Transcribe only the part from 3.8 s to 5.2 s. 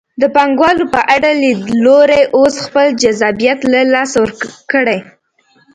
لاسه ورکړی.